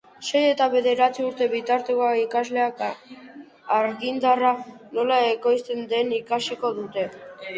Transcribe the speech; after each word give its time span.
Sei 0.27 0.39
eta 0.51 0.67
bederatzi 0.75 1.23
urte 1.25 1.47
bitarteko 1.51 2.05
ikasleek 2.21 2.81
argindarra 3.79 4.53
nola 4.99 5.19
ekoizten 5.35 5.85
den 5.95 6.13
ikasiko 6.21 6.73
dute. 6.79 7.05